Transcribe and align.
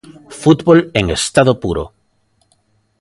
Fútbol 0.41 0.79
en 0.99 1.05
estado 1.19 1.53
puro. 1.63 1.83